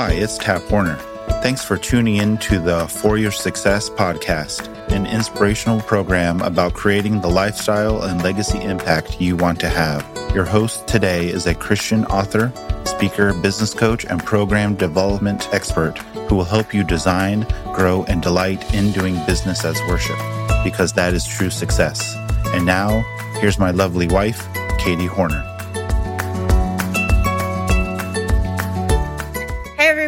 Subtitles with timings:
[0.00, 0.96] Hi, it's Tap Horner.
[1.42, 7.20] Thanks for tuning in to the For Your Success podcast, an inspirational program about creating
[7.20, 10.02] the lifestyle and legacy impact you want to have.
[10.34, 12.50] Your host today is a Christian author,
[12.86, 18.72] speaker, business coach, and program development expert who will help you design, grow, and delight
[18.72, 20.16] in doing business as worship,
[20.64, 22.16] because that is true success.
[22.54, 23.02] And now,
[23.38, 24.48] here's my lovely wife,
[24.78, 25.49] Katie Horner.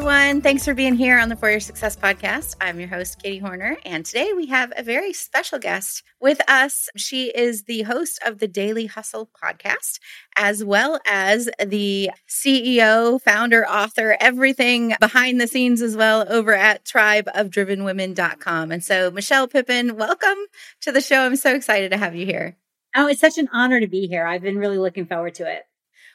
[0.02, 0.41] Everyone.
[0.41, 2.56] Thanks for being here on the For Your Success podcast.
[2.61, 6.88] I'm your host, Katie Horner, and today we have a very special guest with us.
[6.97, 10.01] She is the host of the Daily Hustle podcast,
[10.37, 16.84] as well as the CEO, founder, author, everything behind the scenes as well over at
[16.84, 18.73] tribeofdrivenwomen.com.
[18.73, 20.39] And so, Michelle Pippin, welcome
[20.80, 21.20] to the show.
[21.20, 22.56] I'm so excited to have you here.
[22.97, 24.27] Oh, it's such an honor to be here.
[24.27, 25.62] I've been really looking forward to it.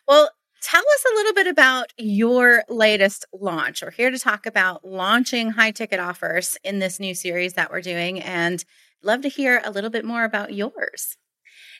[0.09, 0.29] Well,
[0.61, 3.83] Tell us a little bit about your latest launch.
[3.83, 7.81] We're here to talk about launching high ticket offers in this new series that we're
[7.81, 8.63] doing and
[9.03, 11.15] love to hear a little bit more about yours.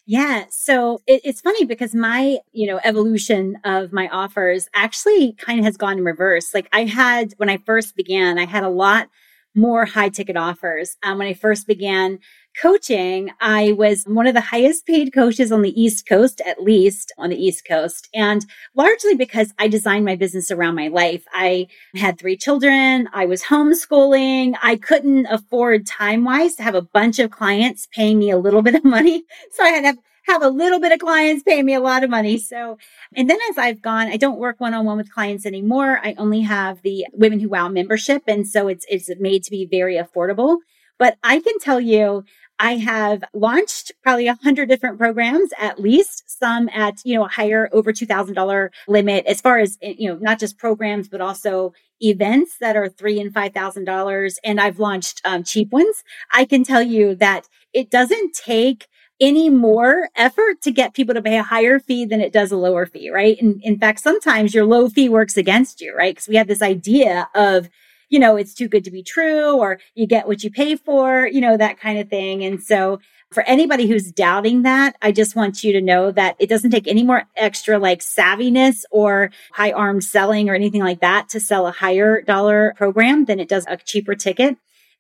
[0.06, 0.46] Yeah.
[0.52, 5.66] So it, it's funny because my, you know, evolution of my offers actually kind of
[5.66, 6.54] has gone in reverse.
[6.54, 9.10] Like I had, when I first began, I had a lot
[9.56, 10.98] more high ticket offers.
[11.04, 12.20] Um, when I first began
[12.62, 17.14] coaching, I was one of the highest paid coaches on the East Coast, at least
[17.18, 18.10] on the East Coast.
[18.14, 21.24] And largely because I designed my business around my life.
[21.34, 23.10] I had three children.
[23.14, 24.56] I was homeschooling.
[24.62, 28.62] I couldn't afford time wise to have a bunch of clients paying me a little
[28.62, 29.24] bit of money.
[29.52, 32.04] So I had to have have a little bit of clients pay me a lot
[32.04, 32.38] of money.
[32.38, 32.78] So,
[33.16, 36.00] and then as I've gone, I don't work one on one with clients anymore.
[36.04, 38.24] I only have the Women Who Wow membership.
[38.28, 40.58] And so it's, it's made to be very affordable.
[41.00, 42.24] But I can tell you,
[42.60, 47.30] I have launched probably a hundred different programs, at least some at, you know, a
[47.30, 52.58] higher over $2,000 limit as far as, you know, not just programs, but also events
[52.60, 54.38] that are three and $5,000.
[54.44, 56.04] And I've launched um, cheap ones.
[56.32, 58.88] I can tell you that it doesn't take
[59.20, 62.58] any more effort to get people to pay a higher fee than it does a
[62.58, 63.38] lower fee, right?
[63.42, 66.14] And in fact, sometimes your low fee works against you, right?
[66.14, 67.70] Because we have this idea of,
[68.10, 71.28] you know, it's too good to be true or you get what you pay for,
[71.28, 72.44] you know, that kind of thing.
[72.44, 73.00] And so
[73.32, 76.88] for anybody who's doubting that, I just want you to know that it doesn't take
[76.88, 81.68] any more extra like savviness or high armed selling or anything like that to sell
[81.68, 84.58] a higher dollar program than it does a cheaper ticket.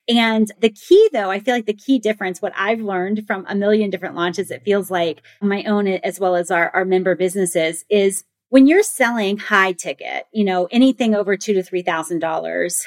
[0.09, 3.56] And the key though, I feel like the key difference, what I've learned from a
[3.56, 7.85] million different launches, it feels like my own as well as our, our member businesses
[7.89, 12.85] is when you're selling high ticket, you know, anything over two to three thousand dollars,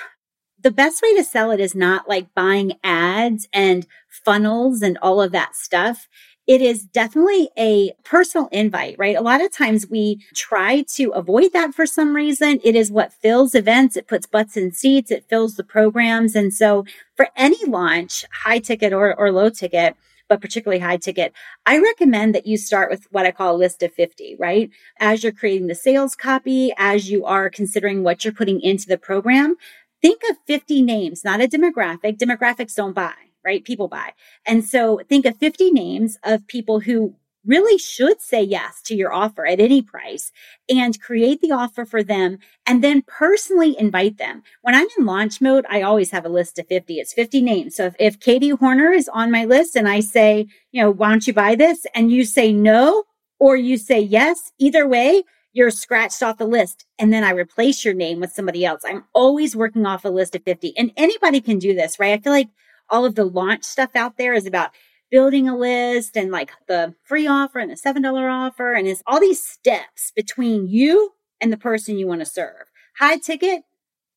[0.60, 5.20] the best way to sell it is not like buying ads and funnels and all
[5.22, 6.08] of that stuff
[6.50, 9.14] it is definitely a personal invite, right?
[9.14, 12.58] A lot of times we try to avoid that for some reason.
[12.64, 13.96] It is what fills events.
[13.96, 15.12] It puts butts in seats.
[15.12, 16.34] It fills the programs.
[16.34, 16.84] And so
[17.14, 19.94] for any launch, high ticket or, or low ticket,
[20.30, 21.34] but particularly high ticket,
[21.66, 24.70] I recommend that you start with what I call a list of 50, right?
[24.98, 28.96] As you're creating the sales copy, as you are considering what you're putting into the
[28.96, 29.56] program,
[30.00, 32.16] think of 50 names, not a demographic.
[32.16, 33.64] Demographics don't buy right?
[33.64, 34.12] People buy.
[34.46, 37.14] And so think of 50 names of people who
[37.44, 40.32] really should say yes to your offer at any price
[40.68, 44.42] and create the offer for them and then personally invite them.
[44.62, 46.94] When I'm in launch mode, I always have a list of 50.
[46.98, 47.76] It's 50 names.
[47.76, 51.10] So if, if Katie Horner is on my list and I say, you know, why
[51.10, 51.86] don't you buy this?
[51.94, 53.04] And you say no,
[53.38, 55.22] or you say yes, either way,
[55.52, 58.82] you're scratched off the list and then I replace your name with somebody else.
[58.84, 62.12] I'm always working off a list of 50 and anybody can do this, right?
[62.12, 62.48] I feel like
[62.88, 64.70] all of the launch stuff out there is about
[65.10, 68.74] building a list and like the free offer and the $7 offer.
[68.74, 72.70] And it's all these steps between you and the person you want to serve.
[72.98, 73.62] High ticket,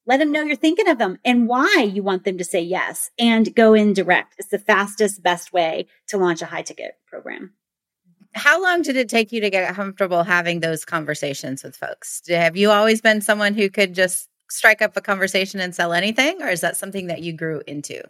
[0.05, 3.09] let them know you're thinking of them and why you want them to say yes
[3.17, 4.35] and go in direct.
[4.37, 7.53] It's the fastest, best way to launch a high ticket program.
[8.35, 12.21] How long did it take you to get comfortable having those conversations with folks?
[12.27, 16.41] Have you always been someone who could just strike up a conversation and sell anything,
[16.41, 18.01] or is that something that you grew into?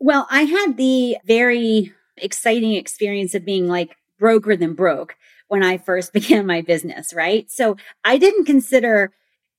[0.00, 1.92] Well, I had the very
[2.22, 5.16] exciting experience of being like broker than broke
[5.48, 7.50] when I first began my business, right?
[7.50, 9.12] So I didn't consider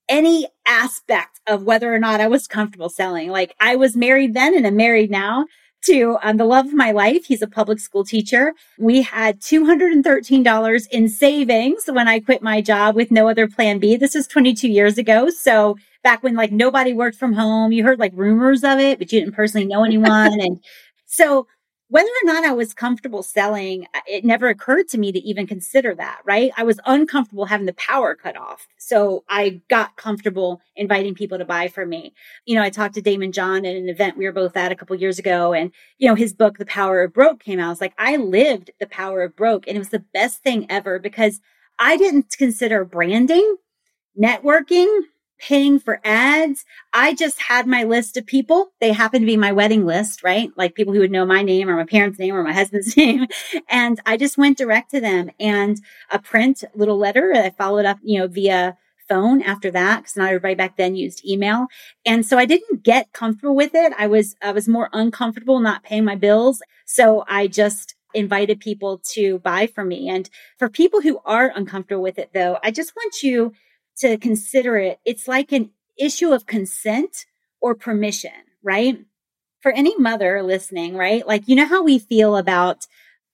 [0.07, 3.29] any aspect of whether or not I was comfortable selling.
[3.29, 5.45] Like I was married then and I'm married now
[5.81, 7.25] to um, the love of my life.
[7.25, 8.53] He's a public school teacher.
[8.77, 13.95] We had $213 in savings when I quit my job with no other plan B.
[13.95, 15.29] This is 22 years ago.
[15.29, 19.11] So back when like nobody worked from home, you heard like rumors of it, but
[19.11, 20.39] you didn't personally know anyone.
[20.39, 20.59] and
[21.05, 21.47] so
[21.89, 25.47] whether or not I was comfortable selling, uh, it never occurred to me to even
[25.47, 26.51] consider that, right?
[26.55, 28.67] I was uncomfortable having the power cut off.
[28.77, 32.13] So I got comfortable inviting people to buy from me.
[32.45, 34.75] You know, I talked to Daymond John at an event we were both at a
[34.75, 37.67] couple years ago and, you know, his book, The Power of Broke came out.
[37.67, 40.67] I was like, I lived the power of broke and it was the best thing
[40.69, 41.41] ever because
[41.79, 43.57] I didn't consider branding,
[44.21, 45.05] networking,
[45.39, 46.65] paying for ads.
[46.93, 48.71] I just had my list of people.
[48.81, 50.51] They happened to be my wedding list, right?
[50.55, 53.25] Like people who would know my name or my parents' name or my husband's name.
[53.69, 55.81] And I just went direct to them and
[56.11, 57.33] a print little letter.
[57.33, 58.77] I followed up, you know, via
[59.07, 61.67] phone after that because not everybody back then used email.
[62.05, 63.93] And so I didn't get comfortable with it.
[63.97, 66.61] I was, I was more uncomfortable not paying my bills.
[66.85, 70.09] So I just invited people to buy from me.
[70.09, 73.53] And for people who are uncomfortable with it though, I just want you
[73.99, 74.99] to consider it.
[75.05, 77.25] It's like an issue of consent
[77.61, 78.31] or permission,
[78.63, 78.99] right?
[79.61, 81.27] For any mother listening, right?
[81.27, 82.87] Like, you know how we feel about,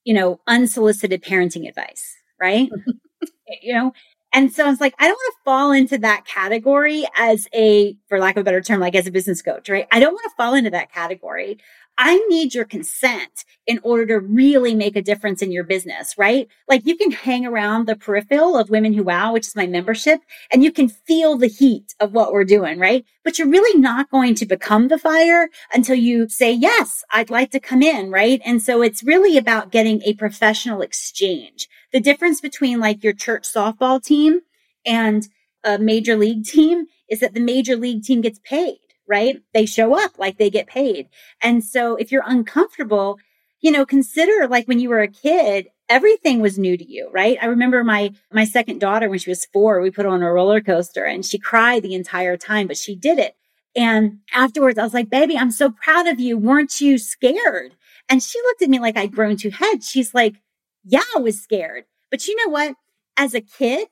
[0.04, 2.70] you know, unsolicited parenting advice, right?
[3.62, 3.94] you know,
[4.34, 7.96] and so I was like, I don't want to fall into that category as a,
[8.10, 9.88] for lack of a better term, like as a business coach, right?
[9.92, 11.58] I don't want to fall into that category
[11.98, 16.48] I need your consent in order to really make a difference in your business, right?
[16.68, 20.20] Like you can hang around the peripheral of Women Who Wow, which is my membership,
[20.52, 23.06] and you can feel the heat of what we're doing, right?
[23.24, 27.52] But you're really not going to become the fire until you say, yes, I'd like
[27.52, 28.42] to come in, right?
[28.46, 31.68] And so it's really about getting a professional exchange.
[31.94, 34.42] The difference between like your church softball team
[34.86, 35.28] and
[35.64, 39.42] a major league team is that the major league team gets paid right?
[39.54, 41.10] They show up like they get paid.
[41.42, 43.20] And so if you're uncomfortable,
[43.62, 47.38] you know, consider like when you were a kid, everything was new to you, right?
[47.42, 50.32] I remember my, my second daughter when she was four, we put her on a
[50.32, 53.36] roller coaster and she cried the entire time, but she did it.
[53.76, 56.38] And afterwards I was like, baby, I'm so proud of you.
[56.38, 57.76] Weren't you scared?
[58.10, 59.90] And she looked at me like I'd grown two heads.
[59.90, 60.36] She's like,
[60.84, 61.86] yeah, I was scared.
[62.12, 62.76] But you know what?
[63.18, 63.88] As a kid,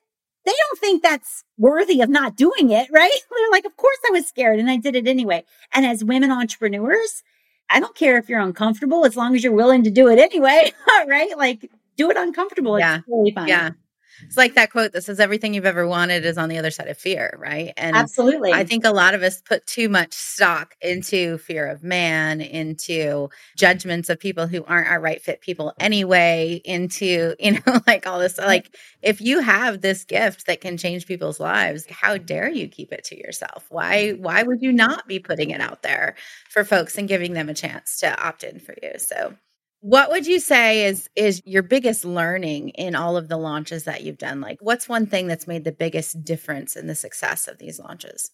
[0.46, 3.12] they don't think that's worthy of not doing it, right?
[3.38, 5.44] They're like, of course I was scared and I did it anyway.
[5.74, 7.24] And as women entrepreneurs,
[7.70, 10.74] I don't care if you're uncomfortable as long as you're willing to do it anyway,
[11.08, 11.38] right?
[11.38, 12.80] Like do it uncomfortable.
[12.80, 12.98] Yeah.
[12.98, 13.48] It's really fun.
[13.48, 13.72] Yeah.
[14.22, 16.88] It's like that quote that says everything you've ever wanted is on the other side
[16.88, 17.74] of fear, right?
[17.78, 18.52] And absolutely.
[18.54, 23.30] I think a lot of us put too much stock into fear of man, into
[23.58, 28.20] judgments of people who aren't our right fit people anyway, into, you know, like all
[28.20, 28.38] this.
[28.38, 32.92] Like, if you have this gift that can change people's lives, how dare you keep
[32.92, 33.66] it to yourself?
[33.70, 34.20] Why, mm.
[34.20, 36.16] why would you not be putting it out there
[36.50, 38.92] for folks and giving them a chance to opt in for you?
[38.98, 39.36] So
[39.84, 44.02] what would you say is is your biggest learning in all of the launches that
[44.02, 44.40] you've done?
[44.40, 48.32] Like what's one thing that's made the biggest difference in the success of these launches?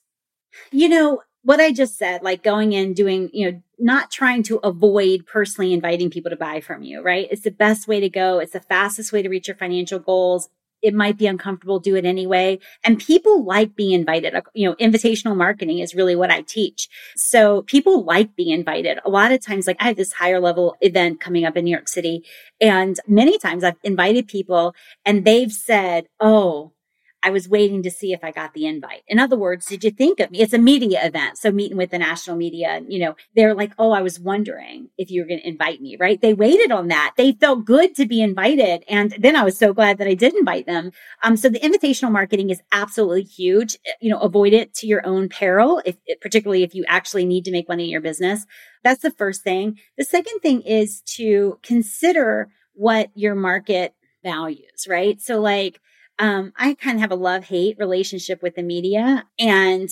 [0.72, 4.57] You know, what I just said, like going in doing, you know, not trying to
[4.57, 7.28] avoid personally inviting people to buy from you, right?
[7.31, 8.38] It's the best way to go.
[8.38, 10.50] It's the fastest way to reach your financial goals
[10.81, 12.59] it might be uncomfortable, do it anyway.
[12.83, 14.33] And people like being invited.
[14.53, 16.89] You know, invitational marketing is really what I teach.
[17.15, 18.99] So people like being invited.
[19.05, 21.71] A lot of times, like I have this higher level event coming up in New
[21.71, 22.23] York City.
[22.61, 26.73] And many times I've invited people and they've said, Oh,
[27.21, 29.04] I was waiting to see if I got the invite.
[29.07, 30.39] In other words, did you think of me?
[30.39, 31.38] It's a media event.
[31.38, 35.12] So meeting with the national media, you know, they're like, Oh, I was wondering if
[35.12, 36.21] you were going to invite me, right?
[36.21, 37.13] They waited on that.
[37.18, 38.83] They felt good to be invited.
[38.88, 40.92] And then I was so glad that I did invite them.
[41.24, 43.77] Um, so the invitational marketing is absolutely huge.
[44.01, 47.51] You know, avoid it to your own peril, if particularly if you actually need to
[47.51, 48.46] make money in your business.
[48.84, 49.77] That's the first thing.
[49.98, 53.93] The second thing is to consider what your market
[54.24, 55.20] values, right?
[55.22, 55.82] So like,
[56.19, 59.89] um, I kind of have a love hate relationship with the media and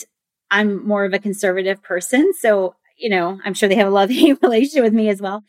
[0.52, 2.34] I'm more of a conservative person.
[2.38, 5.44] So, you know, I'm sure they have a love hate relationship with me as well.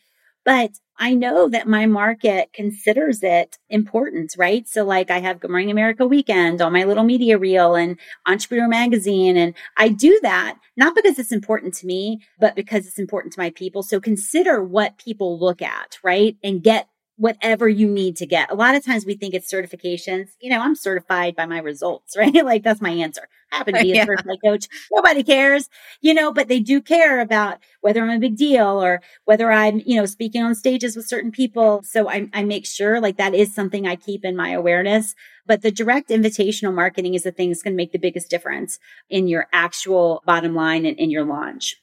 [0.45, 4.67] But I know that my market considers it important, right?
[4.67, 8.67] So like I have Good Morning America weekend on my little media reel and Entrepreneur
[8.67, 9.37] Magazine.
[9.37, 13.39] And I do that not because it's important to me, but because it's important to
[13.39, 13.83] my people.
[13.83, 16.37] So consider what people look at, right?
[16.41, 16.87] And get
[17.19, 18.49] whatever you need to get.
[18.49, 20.29] A lot of times we think it's certifications.
[20.39, 22.33] You know, I'm certified by my results, right?
[22.33, 23.27] like that's my answer.
[23.51, 24.05] I happen to be a yeah.
[24.05, 24.67] certified coach.
[24.89, 29.01] Nobody cares, you know, but they do care about whether I'm a big deal or
[29.25, 31.81] whether I'm, you know, speaking on stages with certain people.
[31.83, 35.13] So I, I make sure like that is something I keep in my awareness.
[35.45, 38.79] But the direct invitational marketing is the thing that's going to make the biggest difference
[39.09, 41.75] in your actual bottom line and in your launch.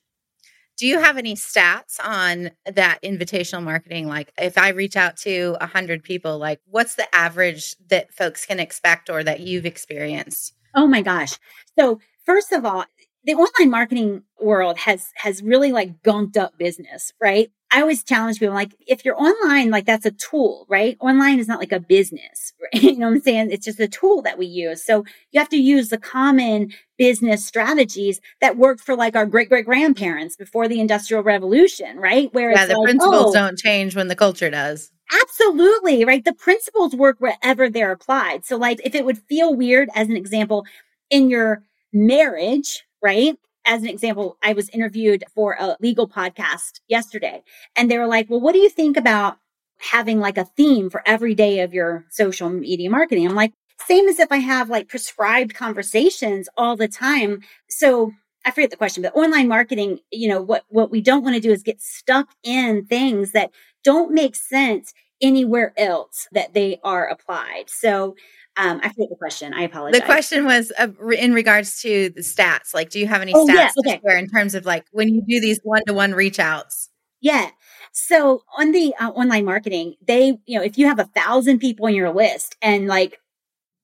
[0.77, 4.09] Do you have any stats on that invitational marketing?
[4.09, 8.45] Like if I reach out to a hundred people, like what's the average that folks
[8.45, 10.55] can expect or that you've experienced?
[10.75, 11.39] Oh my gosh.
[11.79, 12.85] So first of all,
[13.25, 17.51] the online marketing world has has really like gunked up business, right?
[17.77, 20.97] I always challenge people like, if you're online, like that's a tool, right?
[20.99, 22.83] Online is not like a business, right?
[22.83, 23.51] You know what I'm saying?
[23.51, 24.83] It's just a tool that we use.
[24.83, 29.51] So you have to use the common business strategies that worked for like our great
[29.51, 32.33] great grandparents before the industrial revolution, right?
[32.33, 34.91] Where yeah, the like, principles oh, don't change when the culture does.
[35.23, 36.25] Absolutely, right?
[36.25, 38.47] The principles work wherever they're applied.
[38.47, 40.65] So like if it would feel weird as an example
[41.11, 43.37] in your marriage, right?
[43.67, 47.43] As an example, I was interviewed for a legal podcast yesterday
[47.75, 49.39] and they were like, well, what do you think about
[49.79, 53.27] having like a theme for every day of your social media marketing?
[53.27, 53.53] I'm like,
[53.85, 57.41] same as if I have like prescribed conversations all the time.
[57.69, 58.13] So
[58.45, 61.41] I forget the question, but online marketing, you know, what, what we don't want to
[61.41, 63.51] do is get stuck in things that
[63.83, 67.65] don't make sense anywhere else that they are applied.
[67.67, 68.15] So
[68.57, 69.53] um, I forget the question.
[69.53, 70.01] I apologize.
[70.01, 72.73] The question was uh, in regards to the stats.
[72.73, 73.97] Like, do you have any oh, stats yeah, okay.
[73.97, 76.89] to share in terms of like when you do these one to one reach outs?
[77.21, 77.51] Yeah.
[77.93, 81.87] So on the uh, online marketing, they, you know, if you have a thousand people
[81.87, 83.21] in your list and like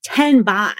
[0.04, 0.74] 10 buy,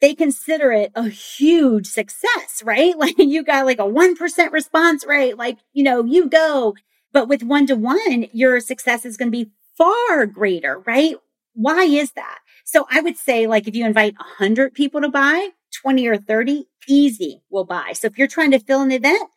[0.00, 2.94] they consider it a huge success, right?
[2.98, 6.74] Like you got like a 1% response rate, like, you know, you go.
[7.12, 11.16] But with one to one, your success is going to be far greater, right?
[11.54, 12.38] Why is that?
[12.64, 15.50] So I would say like if you invite 100 people to buy,
[15.82, 17.92] 20 or 30 easy will buy.
[17.92, 19.30] So if you're trying to fill an event,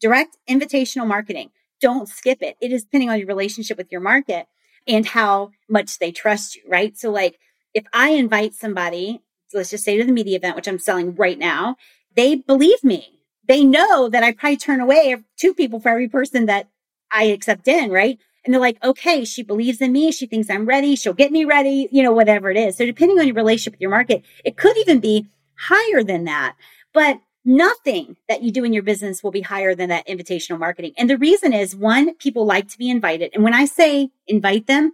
[0.00, 2.56] direct invitational marketing, don't skip it.
[2.60, 4.46] It is depending on your relationship with your market
[4.86, 6.96] and how much they trust you, right?
[6.96, 7.38] So like
[7.74, 9.20] if I invite somebody,
[9.52, 11.76] let's just say to the media event, which I'm selling right now,
[12.14, 13.20] they believe me.
[13.46, 16.68] They know that I probably turn away two people for every person that
[17.10, 18.18] I accept in, right?
[18.44, 20.10] And they're like, okay, she believes in me.
[20.10, 20.96] She thinks I'm ready.
[20.96, 22.76] She'll get me ready, you know, whatever it is.
[22.76, 26.56] So depending on your relationship with your market, it could even be higher than that.
[26.92, 30.92] But nothing that you do in your business will be higher than that invitational marketing.
[30.96, 33.30] And the reason is one, people like to be invited.
[33.34, 34.92] And when I say invite them,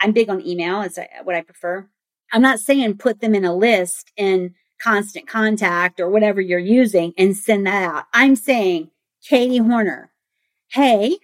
[0.00, 1.88] I'm big on email as uh, what I prefer.
[2.32, 7.14] I'm not saying put them in a list in constant contact or whatever you're using
[7.16, 8.04] and send that out.
[8.12, 8.90] I'm saying,
[9.22, 10.12] Katie Horner,
[10.68, 11.16] hey,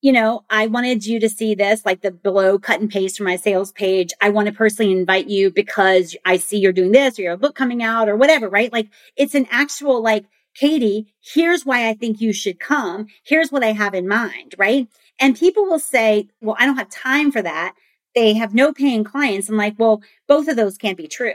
[0.00, 3.26] you know, I wanted you to see this, like the below cut and paste from
[3.26, 4.12] my sales page.
[4.20, 7.38] I want to personally invite you because I see you're doing this or you have
[7.38, 8.72] a book coming out or whatever, right?
[8.72, 13.06] Like it's an actual like, Katie, here's why I think you should come.
[13.24, 14.88] Here's what I have in mind, right?
[15.20, 17.74] And people will say, well, I don't have time for that.
[18.14, 19.48] They have no paying clients.
[19.48, 21.34] I'm like, well, both of those can't be true.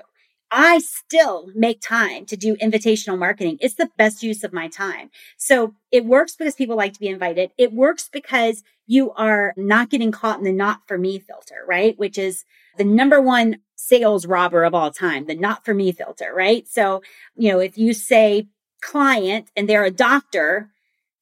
[0.51, 3.57] I still make time to do invitational marketing.
[3.61, 5.09] It's the best use of my time.
[5.37, 7.51] So it works because people like to be invited.
[7.57, 11.97] It works because you are not getting caught in the not for me filter, right?
[11.97, 12.45] Which is
[12.77, 16.67] the number one sales robber of all time, the not for me filter, right?
[16.67, 17.01] So,
[17.35, 18.47] you know, if you say
[18.81, 20.71] client and they're a doctor,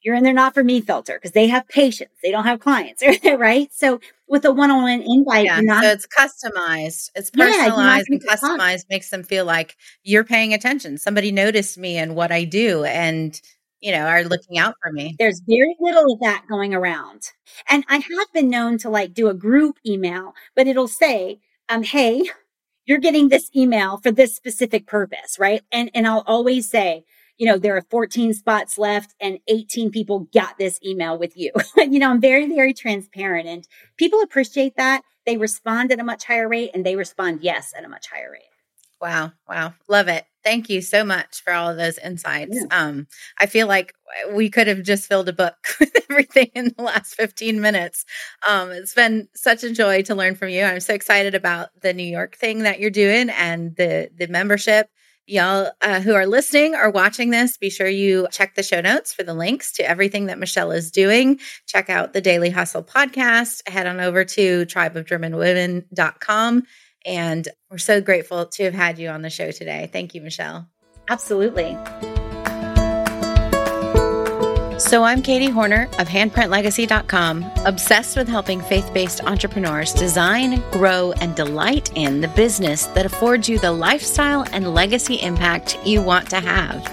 [0.04, 2.14] you're in their not for me filter because they have patients.
[2.22, 3.72] They don't have clients, right?
[3.74, 7.10] So with a one-on-one invite, yeah, not, so it's customized.
[7.16, 10.98] It's personalized yeah, and customized makes them feel like you're paying attention.
[10.98, 13.40] Somebody noticed me and what I do and
[13.84, 15.14] you know, are looking out for me.
[15.20, 17.32] There's very little of that going around.
[17.70, 21.84] And I have been known to like do a group email, but it'll say, um,
[21.84, 22.24] hey,
[22.86, 25.64] you're getting this email for this specific purpose, right?
[25.72, 27.04] And and I'll always say,
[27.38, 31.52] you know, there are 14 spots left and 18 people got this email with you.
[31.78, 35.04] you know, I'm very, very transparent and people appreciate that.
[35.26, 38.32] They respond at a much higher rate and they respond yes at a much higher
[38.32, 38.44] rate.
[39.04, 39.34] Wow.
[39.50, 39.74] Wow.
[39.90, 40.24] Love it.
[40.46, 42.56] Thank you so much for all of those insights.
[42.56, 42.68] Yeah.
[42.72, 43.94] Um, I feel like
[44.32, 48.06] we could have just filled a book with everything in the last 15 minutes.
[48.48, 50.64] Um, it's been such a joy to learn from you.
[50.64, 54.88] I'm so excited about the New York thing that you're doing and the the membership
[55.26, 59.14] Y'all uh, who are listening or watching this, be sure you check the show notes
[59.14, 61.40] for the links to everything that Michelle is doing.
[61.66, 63.68] Check out the Daily Hustle podcast.
[63.68, 66.64] Head on over to tribeofdrivenwomen.com.
[67.06, 69.90] And we're so grateful to have had you on the show today.
[69.92, 70.70] Thank you, Michelle.
[71.10, 71.78] Absolutely.
[74.84, 81.90] So I'm Katie Horner of handprintlegacy.com, obsessed with helping faith-based entrepreneurs design, grow, and delight
[81.96, 86.86] in the business that affords you the lifestyle and legacy impact you want to have.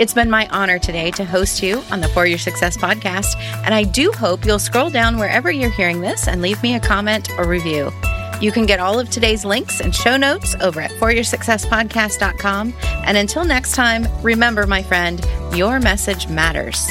[0.00, 3.72] It's been my honor today to host you on the For Your Success podcast, and
[3.72, 7.30] I do hope you'll scroll down wherever you're hearing this and leave me a comment
[7.38, 7.92] or review.
[8.40, 12.74] You can get all of today's links and show notes over at foryoursuccesspodcast.com.
[13.06, 16.90] And until next time, remember, my friend, your message matters.